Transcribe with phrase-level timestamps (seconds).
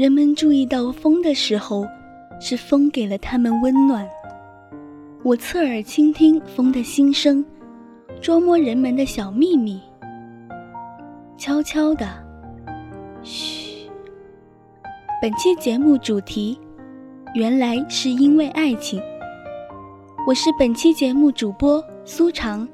[0.00, 1.86] 人们注意到风的时候，
[2.40, 4.08] 是风给了他们温暖。
[5.22, 7.44] 我侧耳倾听风的心声，
[8.18, 9.78] 捉摸人们的小秘密。
[11.36, 12.08] 悄悄的，
[13.22, 13.90] 嘘。
[15.20, 16.58] 本期节目主题，
[17.34, 18.98] 原来是因为爱情。
[20.26, 22.66] 我是本期节目主播苏长。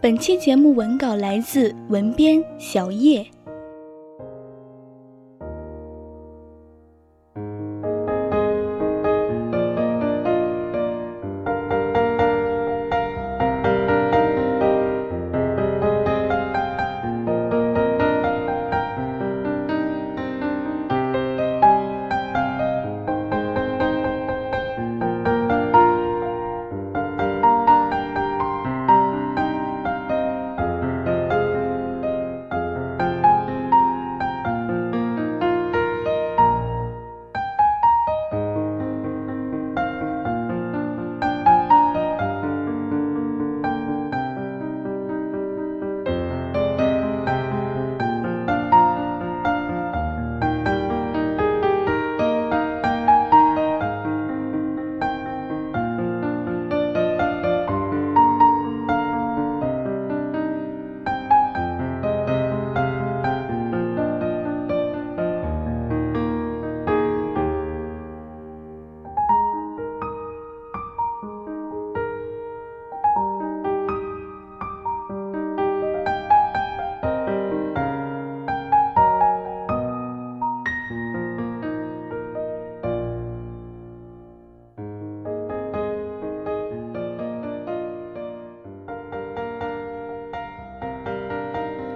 [0.00, 3.22] 本期节目文稿来自文编小叶。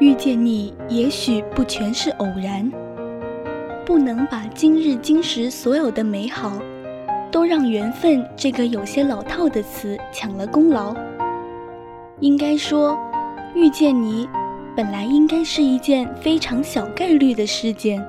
[0.00, 2.70] 遇见你，也许不全是偶然。
[3.86, 6.58] 不能把今日今时所有的美好，
[7.30, 10.94] 都让缘分这个有些老套的词抢了功劳。
[12.20, 12.98] 应该说，
[13.54, 14.28] 遇见你，
[14.74, 18.04] 本来应该是一件非常小概率的事件。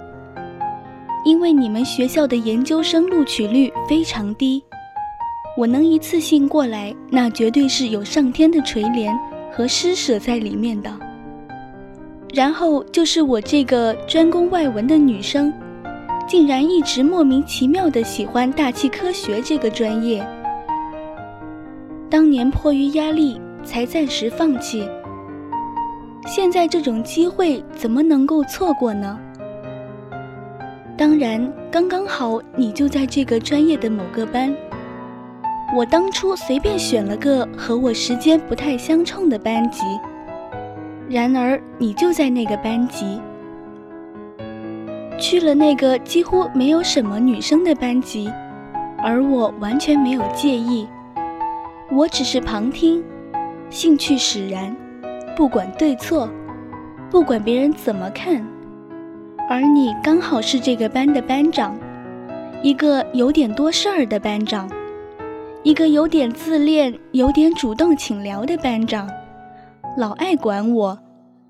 [1.23, 4.63] 因为你们学校的研究生录取率非常低，
[5.57, 9.16] 我能一次性过来，那绝对是有上天的垂怜
[9.52, 10.90] 和施舍在里面的。
[12.35, 15.53] 然后就是我这个专攻外文的女生，
[16.28, 20.22] 竟然一直莫名其妙的喜欢大气科学这个专业。
[22.09, 24.85] 当年迫于压力才暂时放弃，
[26.28, 29.17] 现在这种机会怎么能够错过呢？
[30.97, 34.53] 当然，刚刚好你就在这个专业的某个班，
[35.73, 39.84] 我当初随便选了个和我时间不太相冲的班级。
[41.07, 43.21] 然而，你就在那个班级，
[45.19, 48.31] 去了那个几乎没有什么女生的班级，
[48.97, 50.88] 而我完全没有介意，
[51.91, 53.03] 我只是旁听，
[53.69, 54.75] 兴趣使然，
[55.37, 56.28] 不管对错，
[57.11, 58.43] 不管别人怎么看，
[59.47, 61.78] 而你刚好是这个班的班长，
[62.63, 64.67] 一个有点多事儿的班长，
[65.61, 69.07] 一个有点自恋、有点主动请聊的班长。
[69.97, 70.99] 老爱管我，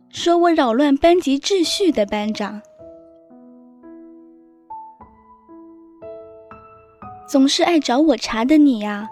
[0.09, 2.61] 说我扰乱班级秩序的班长，
[7.27, 9.09] 总是爱找我茬的你呀，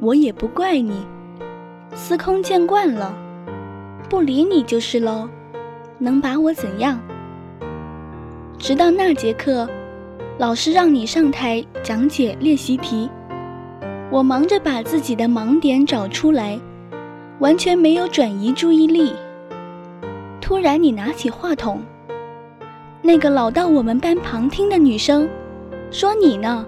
[0.00, 1.06] 我也不怪你，
[1.94, 3.14] 司空见惯了，
[4.10, 5.30] 不理你就是喽，
[5.98, 7.00] 能把我怎样？
[8.58, 9.66] 直到那节课，
[10.36, 13.08] 老师让你上台讲解练习题，
[14.12, 16.60] 我忙着把自己的盲点找出来，
[17.44, 19.12] 完全没有转移注意力。
[20.40, 21.82] 突然，你拿起话筒，
[23.02, 25.28] 那个老到我们班旁听的女生
[25.90, 26.64] 说：“你呢？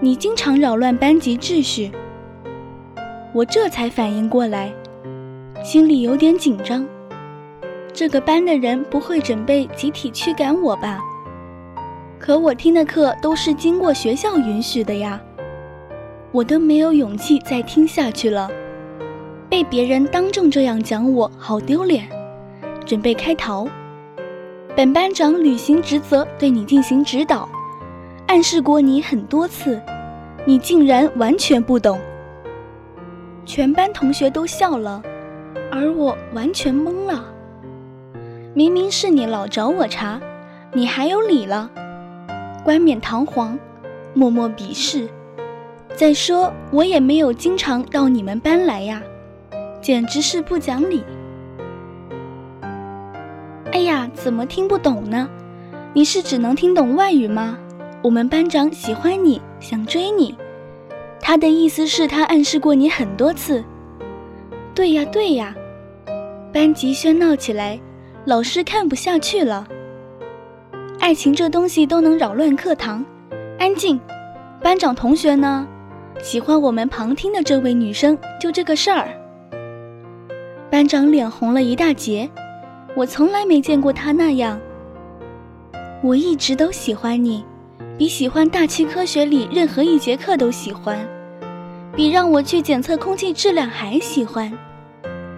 [0.00, 1.90] 你经常扰乱班级秩序。”
[3.32, 4.70] 我这才反应过来，
[5.62, 6.86] 心里有点紧张。
[7.90, 11.00] 这个班的人不会准备集体驱赶我吧？
[12.18, 15.18] 可我听的课都是经过学校允许的呀，
[16.30, 18.50] 我都没有勇气再听下去了。
[19.54, 22.08] 被别人当众这样讲我，好丢脸。
[22.84, 23.68] 准备开逃。
[24.74, 27.48] 本班长履行职责，对你进行指导，
[28.26, 29.80] 暗示过你很多次，
[30.44, 32.00] 你竟然完全不懂。
[33.46, 35.00] 全班同学都笑了，
[35.70, 37.24] 而我完全懵了。
[38.54, 40.20] 明明是你老找我茬，
[40.72, 41.70] 你还有理了？
[42.64, 43.56] 冠冕堂皇，
[44.14, 45.08] 默默鄙视。
[45.94, 49.00] 再说我也没有经常到你们班来呀，
[49.84, 51.04] 简直是不讲理。
[53.70, 55.28] 哎呀，怎么听不懂呢？
[55.92, 57.58] 你是只能听懂外语吗？
[58.02, 60.34] 我们班长喜欢你，想追你。
[61.20, 63.62] 他的意思是，他暗示过你很多次。
[64.74, 65.54] 对呀，对呀。
[66.50, 67.78] 班级喧闹起来，
[68.24, 69.68] 老师看不下去了。
[70.98, 73.04] 爱情这东西都能扰乱课堂。
[73.58, 74.00] 安静。
[74.62, 75.68] 班长同学呢？
[76.22, 79.08] 喜欢我们旁听的这位女生，就这个事儿。
[80.74, 82.28] 班长脸红了一大截。
[82.96, 84.58] 我从来没见过他那样。
[86.02, 87.44] 我一直都喜欢你，
[87.96, 90.98] 比喜欢大气科学里任何一节课都喜欢。
[91.94, 94.52] 比让我去检测空气质量还喜欢，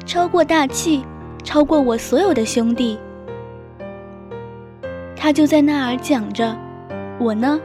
[0.06, 1.04] 超过大气，
[1.44, 2.98] 超过我所有的兄弟。
[5.14, 6.56] 他就在那儿讲着，
[7.20, 7.60] 我呢，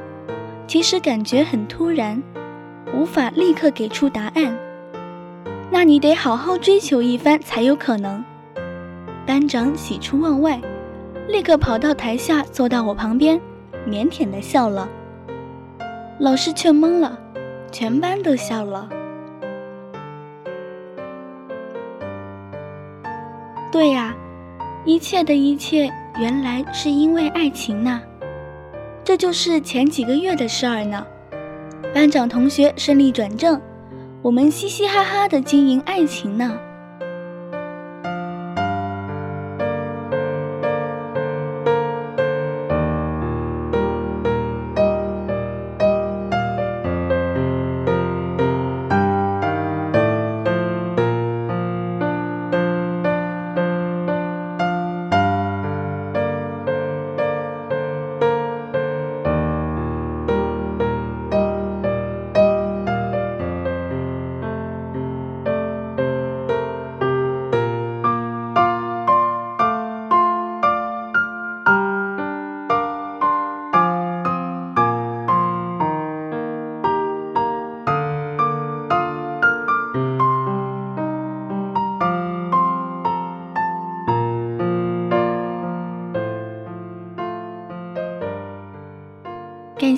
[0.67, 2.21] 其实感觉很突然，
[2.93, 4.59] 无法立刻给出答案。
[5.71, 8.23] 那你得好好追求一番才有可能。
[9.25, 10.59] 班长喜出望外，
[11.29, 13.39] 立刻跑到台下坐到我旁边，
[13.87, 14.89] 腼腆地笑了。
[16.19, 17.17] 老师却懵了。
[17.71, 18.89] 全班都笑了。
[23.71, 24.13] 对呀，
[24.83, 25.89] 一切的一切
[26.19, 28.01] 原来是因为爱情呢。
[29.05, 31.07] 这就是前几个月的事儿呢。
[31.93, 33.59] 班长同学顺利转正，
[34.23, 36.70] 我们嘻嘻哈哈的经营爱情呢。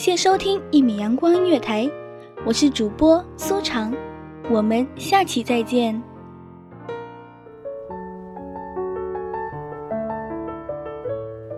[0.04, 1.90] 谢收听一米阳光音乐台，
[2.46, 3.96] 我是主播苏长，
[4.52, 6.04] 我们下期再见。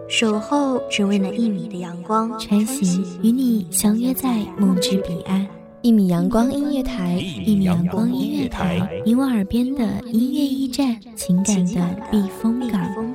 [0.07, 5.47] 守候只为那一米的阳光，穿行与你相约在梦之彼岸。
[5.81, 13.14] 一米阳光音乐台，一米阳光音乐台，你我耳边的音乐驿站，情感的避风港。